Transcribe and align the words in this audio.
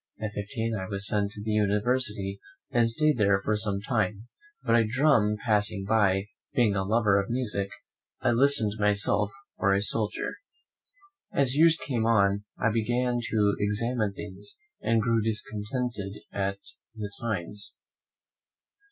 At 0.19 0.31
fifteen 0.33 0.73
I 0.75 0.87
was 0.87 1.05
sent 1.07 1.29
to 1.33 1.43
the 1.43 1.51
university, 1.51 2.39
and 2.71 2.89
stayed 2.89 3.19
there 3.19 3.39
for 3.45 3.55
some 3.55 3.81
time; 3.81 4.29
but 4.63 4.75
a 4.75 4.83
drum 4.83 5.37
passing 5.45 5.85
by, 5.85 6.25
being 6.55 6.75
a 6.75 6.83
lover 6.83 7.21
of 7.21 7.29
music, 7.29 7.69
I 8.19 8.31
listed 8.31 8.79
myself 8.79 9.31
for 9.59 9.75
a 9.75 9.81
soldier. 9.83 10.37
As 11.31 11.55
years 11.55 11.77
came 11.77 12.07
on, 12.07 12.45
I 12.57 12.71
began 12.71 13.19
to 13.29 13.55
examine 13.59 14.13
things, 14.15 14.57
and 14.81 15.03
grew 15.03 15.21
discontented 15.21 16.15
at 16.33 16.57
the 16.95 17.11
times. 17.21 17.75